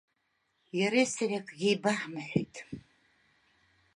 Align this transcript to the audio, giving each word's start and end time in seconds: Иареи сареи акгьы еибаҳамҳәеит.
Иареи 0.79 1.07
сареи 1.13 1.39
акгьы 1.39 1.67
еибаҳамҳәеит. 1.69 2.55